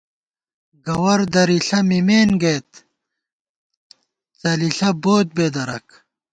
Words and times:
گوَر 0.85 1.19
درِݪہ 1.33 1.79
مِمېن 1.87 2.29
گئیت، 2.41 2.69
څَلِݪہ 4.39 4.89
بوت 5.01 5.27
بےدَرَک 5.35 5.87